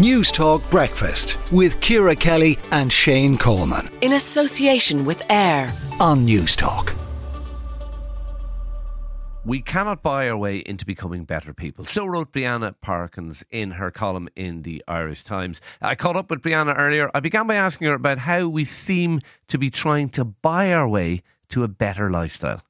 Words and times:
Newstalk 0.00 0.62
Breakfast 0.70 1.36
with 1.52 1.78
Ciara 1.82 2.16
Kelly 2.16 2.58
and 2.72 2.90
Shane 2.90 3.36
Coleman. 3.36 3.86
In 4.00 4.14
association 4.14 5.04
with 5.04 5.22
AIR 5.30 5.68
on 6.00 6.26
Newstalk. 6.26 6.96
We 9.44 9.60
cannot 9.60 10.02
buy 10.02 10.30
our 10.30 10.38
way 10.38 10.60
into 10.60 10.86
becoming 10.86 11.24
better 11.24 11.52
people. 11.52 11.84
So 11.84 12.06
wrote 12.06 12.32
Brianna 12.32 12.76
Parkins 12.80 13.44
in 13.50 13.72
her 13.72 13.90
column 13.90 14.30
in 14.34 14.62
the 14.62 14.82
Irish 14.88 15.22
Times. 15.22 15.60
I 15.82 15.96
caught 15.96 16.16
up 16.16 16.30
with 16.30 16.40
Brianna 16.40 16.78
earlier. 16.78 17.10
I 17.12 17.20
began 17.20 17.46
by 17.46 17.56
asking 17.56 17.88
her 17.88 17.92
about 17.94 18.16
how 18.16 18.48
we 18.48 18.64
seem 18.64 19.20
to 19.48 19.58
be 19.58 19.68
trying 19.68 20.08
to 20.10 20.24
buy 20.24 20.72
our 20.72 20.88
way 20.88 21.22
to 21.50 21.62
a 21.62 21.68
better 21.68 22.08
lifestyle. 22.08 22.62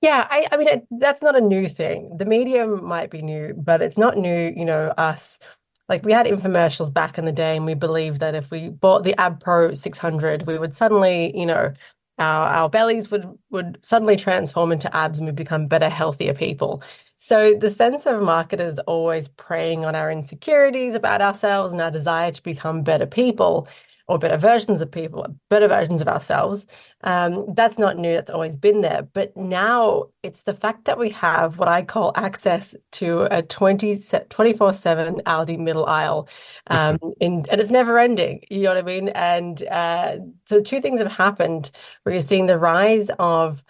Yeah, 0.00 0.28
I, 0.30 0.46
I 0.52 0.56
mean, 0.56 0.68
it, 0.68 0.86
that's 0.92 1.22
not 1.22 1.36
a 1.36 1.40
new 1.40 1.68
thing. 1.68 2.16
The 2.18 2.24
medium 2.24 2.84
might 2.84 3.10
be 3.10 3.20
new, 3.20 3.52
but 3.54 3.82
it's 3.82 3.98
not 3.98 4.16
new, 4.16 4.54
you 4.56 4.64
know, 4.64 4.94
us 4.96 5.40
like 5.88 6.04
we 6.04 6.12
had 6.12 6.26
infomercials 6.26 6.92
back 6.92 7.18
in 7.18 7.24
the 7.24 7.32
day 7.32 7.56
and 7.56 7.66
we 7.66 7.74
believed 7.74 8.20
that 8.20 8.34
if 8.34 8.50
we 8.50 8.68
bought 8.68 9.04
the 9.04 9.18
ab 9.20 9.40
pro 9.40 9.72
600 9.74 10.46
we 10.46 10.58
would 10.58 10.76
suddenly 10.76 11.36
you 11.38 11.46
know 11.46 11.72
our, 12.18 12.48
our 12.48 12.68
bellies 12.68 13.10
would 13.10 13.26
would 13.50 13.78
suddenly 13.82 14.16
transform 14.16 14.72
into 14.72 14.94
abs 14.94 15.18
and 15.18 15.26
we'd 15.26 15.36
become 15.36 15.66
better 15.66 15.88
healthier 15.88 16.34
people. 16.34 16.82
So 17.16 17.54
the 17.54 17.70
sense 17.70 18.06
of 18.06 18.22
marketers 18.22 18.78
always 18.80 19.28
preying 19.28 19.84
on 19.84 19.94
our 19.94 20.10
insecurities 20.10 20.94
about 20.94 21.20
ourselves 21.20 21.72
and 21.72 21.82
our 21.82 21.90
desire 21.90 22.30
to 22.30 22.42
become 22.42 22.82
better 22.82 23.06
people 23.06 23.68
or 24.08 24.18
better 24.18 24.36
versions 24.36 24.80
of 24.80 24.90
people, 24.90 25.26
better 25.50 25.68
versions 25.68 26.00
of 26.00 26.08
ourselves. 26.08 26.66
Um, 27.04 27.54
that's 27.54 27.78
not 27.78 27.98
new, 27.98 28.14
that's 28.14 28.30
always 28.30 28.56
been 28.56 28.80
there. 28.80 29.02
But 29.02 29.36
now 29.36 30.06
it's 30.22 30.42
the 30.42 30.54
fact 30.54 30.86
that 30.86 30.98
we 30.98 31.10
have 31.10 31.58
what 31.58 31.68
I 31.68 31.82
call 31.82 32.12
access 32.16 32.74
to 32.92 33.22
a 33.30 33.42
20, 33.42 33.98
24 34.30 34.72
7 34.72 35.14
Aldi 35.26 35.58
middle 35.58 35.86
aisle. 35.86 36.28
Um, 36.70 36.98
in, 37.18 37.46
and 37.50 37.62
it's 37.62 37.70
never 37.70 37.98
ending, 37.98 38.44
you 38.50 38.64
know 38.64 38.74
what 38.74 38.76
I 38.76 38.82
mean? 38.82 39.08
And 39.10 39.62
uh, 39.68 40.18
so 40.44 40.60
two 40.60 40.82
things 40.82 41.00
have 41.00 41.10
happened 41.10 41.70
where 42.02 42.12
you're 42.12 42.20
seeing 42.20 42.44
the 42.44 42.58
rise 42.58 43.10
of 43.18 43.64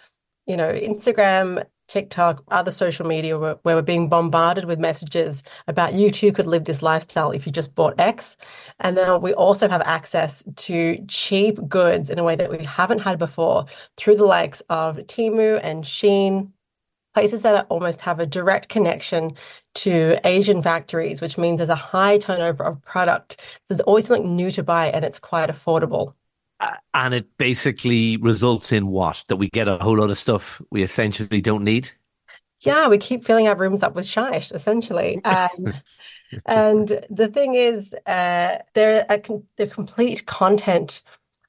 you 0.49 0.57
know, 0.57 0.73
Instagram 0.73 1.63
TikTok, 1.89 2.43
other 2.49 2.71
social 2.71 3.05
media 3.05 3.37
where, 3.37 3.55
where, 3.63 3.75
we're 3.75 3.81
being 3.81 4.07
bombarded 4.07 4.65
with 4.65 4.79
messages 4.79 5.43
about 5.67 5.93
you 5.93 6.11
too 6.11 6.31
could 6.31 6.47
live 6.47 6.65
this 6.65 6.81
lifestyle 6.81 7.31
if 7.31 7.45
you 7.45 7.51
just 7.51 7.75
bought 7.75 7.99
X. 7.99 8.37
And 8.79 8.95
then 8.95 9.21
we 9.21 9.33
also 9.33 9.67
have 9.67 9.81
access 9.81 10.43
to 10.55 11.03
cheap 11.07 11.59
goods 11.67 12.09
in 12.09 12.19
a 12.19 12.23
way 12.23 12.35
that 12.35 12.49
we 12.49 12.63
haven't 12.63 12.99
had 12.99 13.19
before 13.19 13.65
through 13.97 14.15
the 14.15 14.25
likes 14.25 14.61
of 14.69 14.97
Temu 14.97 15.59
and 15.63 15.83
Shein, 15.83 16.51
places 17.13 17.41
that 17.41 17.65
almost 17.69 18.01
have 18.01 18.19
a 18.19 18.25
direct 18.25 18.69
connection 18.69 19.33
to 19.75 20.19
Asian 20.23 20.61
factories, 20.61 21.21
which 21.21 21.37
means 21.37 21.57
there's 21.57 21.69
a 21.69 21.75
high 21.75 22.17
turnover 22.17 22.63
of 22.63 22.81
product. 22.83 23.41
There's 23.67 23.81
always 23.81 24.05
something 24.05 24.35
new 24.35 24.51
to 24.51 24.63
buy 24.63 24.87
and 24.87 25.03
it's 25.03 25.19
quite 25.19 25.49
affordable 25.49 26.13
and 26.93 27.13
it 27.13 27.37
basically 27.37 28.17
results 28.17 28.71
in 28.71 28.87
what? 28.87 29.23
That 29.27 29.37
we 29.37 29.49
get 29.49 29.67
a 29.67 29.77
whole 29.77 29.97
lot 29.97 30.09
of 30.09 30.17
stuff 30.17 30.61
we 30.71 30.83
essentially 30.83 31.41
don't 31.41 31.63
need? 31.63 31.91
Yeah, 32.61 32.87
we 32.89 32.97
keep 32.97 33.23
filling 33.23 33.47
our 33.47 33.55
rooms 33.55 33.83
up 33.83 33.95
with 33.95 34.05
shite, 34.05 34.51
essentially. 34.51 35.21
Um, 35.29 35.73
and 36.45 37.05
the 37.09 37.27
thing 37.27 37.55
is, 37.55 37.95
uh, 38.05 38.59
they're, 38.75 39.03
the 39.57 39.65
complete 39.65 40.27
content 40.27 41.01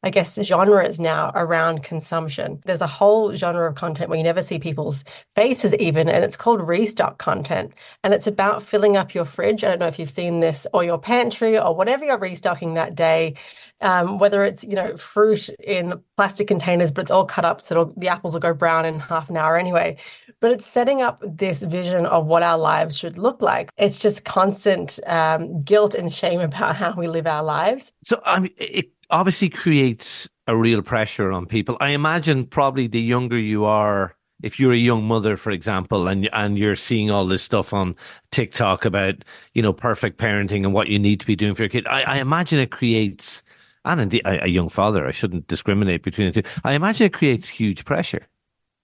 I 0.03 0.09
guess, 0.09 0.39
genres 0.43 0.99
now 0.99 1.31
around 1.35 1.83
consumption. 1.83 2.63
There's 2.65 2.81
a 2.81 2.87
whole 2.87 3.35
genre 3.35 3.69
of 3.69 3.75
content 3.75 4.09
where 4.09 4.17
you 4.17 4.25
never 4.25 4.41
see 4.43 4.59
people's 4.59 5.05
faces, 5.37 5.75
even, 5.75 6.09
and 6.09 6.25
it's 6.25 6.37
called 6.37 6.67
restock 6.67 7.19
content. 7.19 7.75
And 8.03 8.15
it's 8.15 8.27
about 8.27 8.63
filling 8.63 8.97
up 8.97 9.15
your 9.15 9.27
fridge. 9.27 9.63
I 9.63 9.69
don't 9.69 9.79
know 9.79 9.89
if 9.89 9.99
you've 9.99 10.09
seen 10.09 10.41
this, 10.41 10.67
or 10.73 10.85
your 10.85 10.99
pantry, 10.99 11.59
or 11.59 11.75
whatever 11.75 12.05
you're 12.07 12.19
restocking 12.19 12.75
that 12.75 12.95
day. 12.95 13.35
Um, 13.83 14.19
whether 14.19 14.45
it's 14.45 14.63
you 14.63 14.75
know 14.75 14.97
fruit 14.99 15.49
in 15.65 16.03
plastic 16.17 16.47
containers, 16.49 16.91
but 16.91 17.03
it's 17.03 17.11
all 17.11 17.25
cut 17.25 17.47
up 17.47 17.61
so 17.63 17.95
the 17.97 18.09
apples 18.09 18.35
will 18.35 18.41
go 18.41 18.53
brown 18.55 18.85
in 18.85 19.01
half 19.01 19.31
an 19.31 19.37
hour 19.37 19.59
anyway. 19.59 19.97
But 20.41 20.53
it's 20.53 20.67
setting 20.67 21.03
up 21.03 21.23
this 21.27 21.63
vision 21.63 22.07
of 22.07 22.27
what 22.27 22.43
our 22.43 22.59
lives 22.59 22.97
should 22.97 23.19
look 23.19 23.43
like. 23.43 23.71
It's 23.77 23.99
just 23.99 24.25
constant 24.25 24.99
um, 25.07 25.63
guilt 25.63 25.95
and 25.95 26.13
shame 26.13 26.41
about 26.51 26.77
how 26.77 26.95
we 26.95 27.07
live 27.07 27.27
our 27.27 27.43
lives. 27.43 27.93
So 28.03 28.21
I 28.25 28.41
mean, 28.41 28.53
it 28.57 28.91
obviously 29.11 29.49
creates 29.49 30.29
a 30.47 30.57
real 30.57 30.83
pressure 30.83 31.31
on 31.31 31.47
people. 31.47 31.77
I 31.81 31.91
imagine 31.91 32.47
probably 32.47 32.87
the 32.87 33.01
younger 33.01 33.39
you 33.39 33.65
are, 33.65 34.17
if 34.43 34.59
you're 34.59 34.73
a 34.73 34.77
young 34.77 35.05
mother, 35.05 35.37
for 35.37 35.51
example, 35.51 36.09
and 36.09 36.29
and 36.33 36.59
you're 36.59 36.77
seeing 36.77 37.11
all 37.11 37.27
this 37.27 37.43
stuff 37.43 37.73
on 37.73 37.95
TikTok 38.31 38.85
about 38.85 39.17
you 39.55 39.63
know 39.63 39.73
perfect 39.73 40.19
parenting 40.19 40.65
and 40.65 40.73
what 40.73 40.89
you 40.89 40.99
need 40.99 41.21
to 41.21 41.27
be 41.27 41.37
doing 41.37 41.55
for 41.55 41.63
your 41.63 41.69
kid, 41.69 41.87
I, 41.87 42.03
I 42.03 42.17
imagine 42.17 42.59
it 42.59 42.71
creates, 42.71 43.43
and 43.85 44.01
indeed 44.01 44.23
a, 44.25 44.45
a 44.45 44.49
young 44.49 44.69
father. 44.69 45.07
I 45.07 45.13
shouldn't 45.13 45.47
discriminate 45.47 46.03
between 46.03 46.33
the 46.33 46.43
two. 46.43 46.49
I 46.65 46.73
imagine 46.73 47.07
it 47.07 47.13
creates 47.13 47.49
huge 47.49 47.85
pressure. 47.85 48.27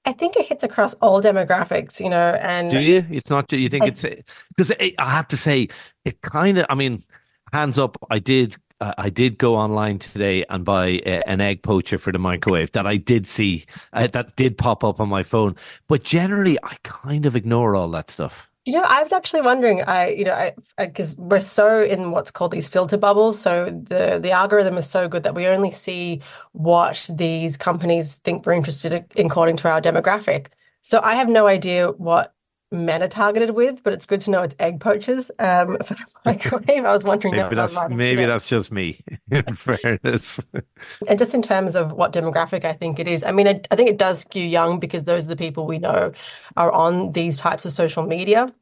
I 0.04 0.12
think 0.12 0.37
it 0.37 0.47
hits 0.47 0.62
across 0.62 0.94
all 0.94 1.20
demographics, 1.20 1.98
you 1.98 2.08
know. 2.08 2.38
And 2.41 2.70
do 2.70 2.78
you? 2.78 3.04
It's 3.10 3.28
not. 3.28 3.50
You 3.50 3.69
think 3.69 3.84
I, 3.84 3.88
it's 3.88 4.04
because 4.54 4.72
I 4.81 4.93
have 4.98 5.28
to 5.28 5.37
say 5.37 5.69
it 6.04 6.20
kind 6.20 6.58
of. 6.58 6.66
I 6.70 6.75
mean, 6.75 7.03
hands 7.53 7.78
up. 7.78 7.97
I 8.10 8.19
did 8.19 8.56
uh, 8.81 8.94
I 8.98 9.10
did 9.10 9.38
go 9.38 9.56
online 9.56 9.98
today 9.98 10.44
and 10.48 10.64
buy 10.64 11.00
a, 11.06 11.22
an 11.28 11.41
egg 11.41 11.62
poacher 11.62 11.98
for 11.98 12.12
the 12.12 12.19
microwave 12.19 12.72
that 12.72 12.87
I 12.87 12.97
did 12.97 13.26
see 13.26 13.64
uh, 13.92 14.06
that 14.09 14.37
did 14.37 14.59
pop 14.59 14.84
up 14.84 15.00
on 15.00 15.09
my 15.09 15.22
phone. 15.22 15.56
But 15.88 16.03
generally, 16.03 16.59
I 16.62 16.76
kind 16.82 17.26
of 17.26 17.37
ignore 17.37 17.75
all 17.75 17.88
that 17.91 18.10
stuff. 18.10 18.50
You 18.64 18.72
know, 18.72 18.82
I 18.82 19.00
was 19.00 19.12
actually 19.12 19.42
wondering. 19.42 19.82
I, 19.84 20.09
you 20.09 20.25
know, 20.25 20.50
because 20.76 21.14
we're 21.16 21.41
so 21.41 21.82
in 21.82 22.10
what's 22.10 22.32
called 22.32 22.50
these 22.50 22.69
filter 22.69 22.97
bubbles. 22.97 23.41
So 23.41 23.66
the 23.66 24.19
the 24.20 24.32
algorithm 24.32 24.76
is 24.76 24.91
so 24.91 25.08
good 25.08 25.22
that 25.22 25.37
we 25.37 25.47
only 25.47 25.70
see 25.70 26.20
what 26.53 27.08
these 27.12 27.56
companies 27.56 28.16
think 28.16 28.44
we're 28.44 28.54
interested 28.54 29.04
in 29.14 29.26
according 29.26 29.56
to 29.58 29.70
our 29.70 29.81
demographic. 29.81 30.48
So 30.82 31.00
I 31.03 31.14
have 31.14 31.28
no 31.28 31.47
idea 31.47 31.93
what 31.93 32.34
meta 32.72 33.09
targeted 33.09 33.50
with, 33.50 33.82
but 33.82 33.93
it's 33.93 34.06
good 34.06 34.21
to 34.22 34.31
know 34.31 34.43
it's 34.43 34.56
egg 34.59 34.81
poachers 34.81 35.31
um, 35.38 35.77
for 35.84 35.94
the 35.94 36.04
microwave. 36.25 36.84
I 36.84 36.93
was 36.93 37.04
wondering 37.04 37.37
maybe 37.37 37.54
that 37.54 37.71
that's 37.72 37.88
maybe 37.88 38.27
that's 38.27 38.49
just 38.49 38.72
me. 38.72 39.00
In 39.31 39.54
fairness, 39.54 40.41
and 41.09 41.19
just 41.19 41.34
in 41.34 41.43
terms 41.43 41.75
of 41.76 41.93
what 41.93 42.12
demographic 42.12 42.65
I 42.65 42.72
think 42.72 42.99
it 42.99 43.09
is, 43.09 43.25
I 43.25 43.32
mean, 43.32 43.49
I, 43.49 43.60
I 43.71 43.76
think 43.76 43.91
it 43.91 43.99
does 43.99 44.21
skew 44.21 44.44
young 44.44 44.78
because 44.78 45.05
those 45.05 45.25
are 45.25 45.28
the 45.28 45.37
people 45.37 45.66
we 45.66 45.78
know 45.78 46.12
are 46.56 46.72
on 46.72 47.12
these 47.12 47.38
types 47.38 47.65
of 47.65 47.72
social 47.72 48.06
media. 48.06 48.53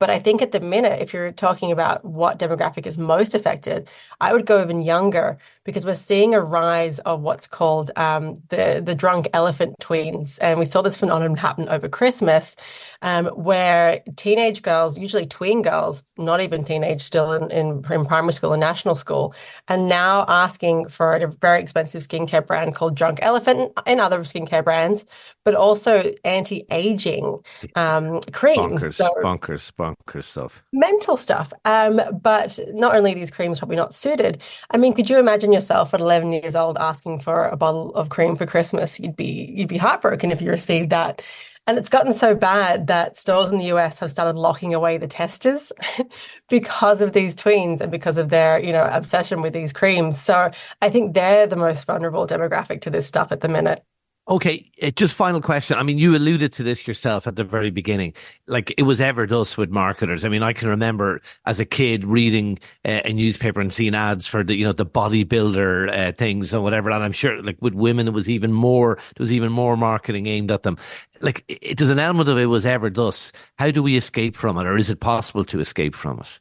But 0.00 0.08
I 0.08 0.18
think 0.18 0.40
at 0.40 0.52
the 0.52 0.60
minute, 0.60 1.02
if 1.02 1.12
you're 1.12 1.30
talking 1.30 1.70
about 1.70 2.02
what 2.06 2.38
demographic 2.38 2.86
is 2.86 2.96
most 2.96 3.34
affected, 3.34 3.86
I 4.18 4.32
would 4.32 4.46
go 4.46 4.62
even 4.62 4.80
younger 4.80 5.38
because 5.64 5.84
we're 5.84 5.94
seeing 5.94 6.34
a 6.34 6.40
rise 6.40 7.00
of 7.00 7.20
what's 7.20 7.46
called 7.46 7.90
um, 7.96 8.42
the 8.48 8.82
the 8.84 8.94
drunk 8.94 9.28
elephant 9.34 9.76
tweens, 9.78 10.38
and 10.40 10.58
we 10.58 10.64
saw 10.64 10.80
this 10.80 10.96
phenomenon 10.96 11.36
happen 11.36 11.68
over 11.68 11.86
Christmas, 11.86 12.56
um, 13.02 13.26
where 13.26 14.02
teenage 14.16 14.62
girls, 14.62 14.98
usually 14.98 15.26
tween 15.26 15.60
girls, 15.60 16.02
not 16.16 16.40
even 16.40 16.64
teenage, 16.64 17.02
still 17.02 17.32
in, 17.34 17.50
in, 17.50 17.84
in 17.90 18.06
primary 18.06 18.32
school 18.32 18.54
and 18.54 18.60
national 18.60 18.94
school, 18.94 19.34
are 19.68 19.76
now 19.76 20.24
asking 20.28 20.88
for 20.88 21.14
a 21.14 21.26
very 21.28 21.60
expensive 21.60 22.02
skincare 22.02 22.46
brand 22.46 22.74
called 22.74 22.94
Drunk 22.94 23.18
Elephant 23.20 23.72
and 23.86 24.00
other 24.00 24.20
skincare 24.20 24.64
brands, 24.64 25.04
but 25.44 25.54
also 25.54 26.12
anti-aging 26.24 27.38
um, 27.74 28.20
creams. 28.32 28.82
Bonkers, 28.82 28.94
so, 28.94 29.08
bonkers, 29.22 29.72
bonkers 29.72 29.89
stuff. 30.20 30.62
Mental 30.72 31.16
stuff. 31.16 31.52
Um, 31.64 32.00
but 32.22 32.58
not 32.68 32.94
only 32.94 33.14
these 33.14 33.30
creams 33.30 33.58
probably 33.58 33.76
not 33.76 33.94
suited. 33.94 34.42
I 34.70 34.76
mean, 34.76 34.94
could 34.94 35.08
you 35.08 35.18
imagine 35.18 35.52
yourself 35.52 35.94
at 35.94 36.00
11 36.00 36.32
years 36.32 36.54
old 36.56 36.76
asking 36.78 37.20
for 37.20 37.48
a 37.48 37.56
bottle 37.56 37.94
of 37.94 38.08
cream 38.08 38.36
for 38.36 38.46
Christmas? 38.46 38.98
You'd 38.98 39.16
be 39.16 39.52
you'd 39.56 39.68
be 39.68 39.78
heartbroken 39.78 40.32
if 40.32 40.40
you 40.40 40.50
received 40.50 40.90
that. 40.90 41.22
And 41.66 41.78
it's 41.78 41.88
gotten 41.88 42.12
so 42.12 42.34
bad 42.34 42.88
that 42.88 43.16
stores 43.16 43.52
in 43.52 43.58
the 43.58 43.66
US 43.66 44.00
have 44.00 44.10
started 44.10 44.36
locking 44.36 44.74
away 44.74 44.98
the 44.98 45.06
testers 45.06 45.72
because 46.48 47.00
of 47.00 47.12
these 47.12 47.36
tweens 47.36 47.80
and 47.80 47.92
because 47.92 48.18
of 48.18 48.28
their, 48.28 48.58
you 48.58 48.72
know, 48.72 48.88
obsession 48.90 49.40
with 49.42 49.52
these 49.52 49.72
creams. 49.72 50.20
So 50.20 50.50
I 50.82 50.90
think 50.90 51.14
they're 51.14 51.46
the 51.46 51.56
most 51.56 51.84
vulnerable 51.84 52.26
demographic 52.26 52.80
to 52.82 52.90
this 52.90 53.06
stuff 53.06 53.30
at 53.30 53.40
the 53.40 53.48
minute. 53.48 53.84
Okay, 54.28 54.70
uh, 54.80 54.90
just 54.90 55.14
final 55.14 55.40
question. 55.40 55.76
I 55.76 55.82
mean, 55.82 55.98
you 55.98 56.14
alluded 56.14 56.52
to 56.52 56.62
this 56.62 56.86
yourself 56.86 57.26
at 57.26 57.34
the 57.36 57.42
very 57.42 57.70
beginning. 57.70 58.12
Like 58.46 58.72
it 58.76 58.82
was 58.82 59.00
ever 59.00 59.26
thus 59.26 59.56
with 59.56 59.70
marketers. 59.70 60.24
I 60.24 60.28
mean, 60.28 60.42
I 60.42 60.52
can 60.52 60.68
remember 60.68 61.20
as 61.46 61.58
a 61.58 61.64
kid 61.64 62.04
reading 62.04 62.58
uh, 62.84 63.00
a 63.04 63.12
newspaper 63.12 63.60
and 63.60 63.72
seeing 63.72 63.94
ads 63.94 64.28
for 64.28 64.44
the 64.44 64.54
you 64.54 64.64
know 64.64 64.72
the 64.72 64.86
bodybuilder 64.86 66.10
uh, 66.10 66.12
things 66.12 66.52
and 66.52 66.62
whatever. 66.62 66.90
And 66.90 67.02
I'm 67.02 67.12
sure 67.12 67.42
like 67.42 67.56
with 67.60 67.74
women, 67.74 68.06
it 68.06 68.14
was 68.14 68.28
even 68.28 68.52
more. 68.52 68.96
There 69.16 69.24
was 69.24 69.32
even 69.32 69.50
more 69.50 69.76
marketing 69.76 70.26
aimed 70.26 70.52
at 70.52 70.62
them. 70.62 70.76
Like 71.20 71.44
it, 71.48 71.80
an 71.80 71.98
element 71.98 72.28
of 72.28 72.38
it 72.38 72.46
was 72.46 72.66
ever 72.66 72.88
thus. 72.88 73.32
How 73.58 73.70
do 73.72 73.82
we 73.82 73.96
escape 73.96 74.36
from 74.36 74.58
it, 74.58 74.66
or 74.66 74.76
is 74.76 74.90
it 74.90 75.00
possible 75.00 75.44
to 75.46 75.60
escape 75.60 75.94
from 75.94 76.20
it? 76.20 76.38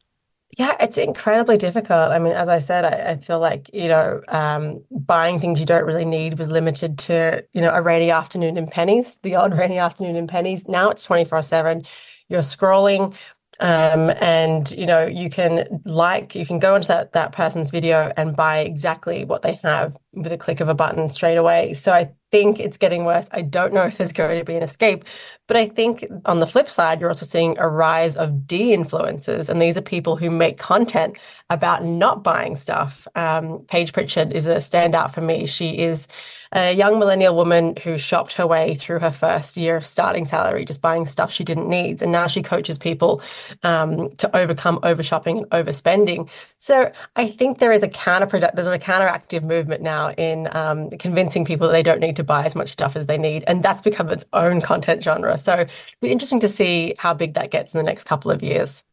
Yeah, 0.58 0.76
it's 0.80 0.98
incredibly 0.98 1.58
difficult. 1.58 2.12
I 2.12 2.18
mean, 2.20 2.34
as 2.34 2.48
I 2.48 2.58
said, 2.60 2.84
I, 2.84 3.12
I 3.12 3.18
feel 3.18 3.40
like, 3.40 3.70
you 3.74 3.88
know, 3.88 4.22
um, 4.30 4.84
buying 4.90 5.40
things 5.40 5.60
you 5.60 5.66
don't 5.66 5.86
really 5.86 6.06
need 6.06 6.40
was 6.40 6.48
limited 6.48 6.98
to, 7.00 7.46
you 7.54 7.62
know, 7.62 7.72
a 7.74 7.82
rainy 7.82 8.10
afternoon 8.10 8.58
in 8.58 8.66
Penneys, 8.68 9.22
the 9.22 9.36
odd 9.36 9.54
rainy 9.58 9.78
afternoon 9.78 10.16
in 10.16 10.28
Penneys. 10.28 10.68
Now 10.68 10.90
it's 10.90 11.04
24 11.04 11.44
7. 11.44 11.84
You're 12.30 12.42
scrolling. 12.42 13.14
Um, 13.62 14.10
and 14.22 14.72
you 14.72 14.86
know, 14.86 15.06
you 15.06 15.30
can 15.30 15.82
like, 15.86 16.34
you 16.34 16.46
can 16.46 16.60
go 16.60 16.76
into 16.76 16.88
that 16.88 17.12
that 17.14 17.32
person's 17.34 17.70
video 17.72 18.12
and 18.18 18.36
buy 18.36 18.60
exactly 18.60 19.26
what 19.26 19.42
they 19.42 19.56
have 19.64 19.98
with 20.14 20.32
a 20.32 20.38
click 20.38 20.62
of 20.62 20.70
a 20.70 20.74
button 20.74 21.10
straight 21.10 21.36
away. 21.38 21.74
So 21.74 21.92
I 21.92 22.12
think 22.32 22.60
it's 22.60 22.78
getting 22.78 23.06
worse. 23.06 23.28
I 23.32 23.42
don't 23.42 23.74
know 23.74 23.84
if 23.84 23.98
there's 23.98 24.14
going 24.14 24.40
to 24.40 24.46
be 24.46 24.56
an 24.56 24.64
escape, 24.64 25.06
but 25.48 25.58
I 25.58 25.68
think 25.68 26.06
on 26.26 26.40
the 26.40 26.48
flip 26.48 26.70
side, 26.70 27.00
you're 27.00 27.10
also 27.10 27.26
seeing 27.26 27.58
a 27.58 27.68
rise 27.68 28.16
of 28.16 28.46
de-influencers, 28.46 29.50
and 29.50 29.62
these 29.62 29.78
are 29.78 29.82
people 29.82 30.16
who 30.16 30.30
make 30.30 30.58
content 30.58 31.18
about 31.50 31.84
not 31.84 32.24
buying 32.24 32.56
stuff. 32.56 33.08
Um, 33.16 33.66
Paige 33.68 33.94
Pritchard 33.94 34.32
is 34.32 34.46
a 34.46 34.58
standout 34.58 35.14
for 35.14 35.22
me. 35.22 35.48
She 35.48 35.78
is 35.78 36.08
a 36.52 36.74
young 36.74 36.98
millennial 36.98 37.36
woman 37.36 37.76
who 37.84 37.98
shopped 37.98 38.34
her 38.34 38.48
way 38.48 38.74
through 38.76 39.00
her 39.00 39.12
first 39.12 39.56
year 39.56 39.76
of 39.78 39.86
starting 39.86 40.26
salary, 40.26 40.66
just 40.66 40.82
buying 40.82 41.06
stuff 41.06 41.32
she 41.32 41.44
didn't 41.44 41.70
need. 41.70 42.02
And 42.02 42.12
now 42.12 42.26
she 42.26 42.42
coaches 42.42 42.78
people 42.78 43.22
um, 43.62 44.10
to 44.16 44.36
overcome 44.36 44.80
over 44.82 45.04
shopping 45.04 45.40
and 45.40 45.50
overspending. 45.50 46.28
So 46.58 46.92
I 47.16 47.28
think 47.28 47.60
there 47.60 47.72
is 47.72 47.84
a 47.84 47.88
counterproductive, 47.88 48.56
there's 48.56 48.68
a 48.68 48.80
counteractive 48.80 49.44
movement 49.44 49.84
now 49.84 50.12
in 50.12 50.50
um, 50.56 50.90
convincing 50.92 51.46
people 51.46 51.68
that 51.68 51.74
they 51.74 51.84
don't 51.84 52.00
need 52.00 52.16
to 52.20 52.24
buy 52.24 52.46
as 52.46 52.56
much 52.56 52.70
stuff 52.70 52.96
as 52.96 53.08
they 53.08 53.18
need. 53.18 53.44
And 53.48 53.64
that's 53.64 53.82
become 53.82 54.10
its 54.10 54.26
own 54.34 54.62
content 54.62 55.04
genre. 55.04 55.38
So 55.38 55.54
it'll 55.54 55.72
be 56.02 56.12
interesting 56.12 56.40
to 56.42 56.48
see 56.48 56.94
how 56.98 57.14
big 57.14 57.34
that 57.34 57.52
gets 57.52 57.74
in 57.74 57.80
the 57.80 57.84
next 57.84 58.04
couple 58.04 58.30
of 58.30 58.44
years. 58.44 58.84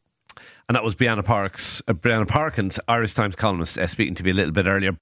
And 0.68 0.74
that 0.74 0.82
was 0.82 0.96
Brianna 0.96 1.24
Parks, 1.24 1.80
uh, 1.86 1.92
Brianna 1.92 2.26
Parkins, 2.26 2.80
Irish 2.88 3.14
Times 3.14 3.36
columnist, 3.36 3.78
uh, 3.78 3.86
speaking 3.86 4.14
to 4.16 4.24
me 4.24 4.30
a 4.30 4.34
little 4.34 4.52
bit 4.52 4.66
earlier. 4.66 4.92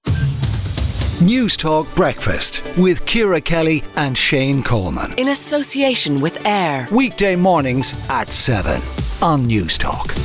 Newstalk 1.23 1.95
Breakfast 1.95 2.63
with 2.77 3.07
Ciara 3.07 3.41
Kelly 3.41 3.83
and 3.97 4.19
Shane 4.19 4.63
Coleman. 4.63 5.15
In 5.17 5.29
association 5.29 6.21
with 6.21 6.45
AIR. 6.45 6.89
Weekday 6.93 7.37
mornings 7.37 7.95
at 8.11 8.29
7 8.29 8.75
on 9.23 9.49
Newstalk. 9.49 10.24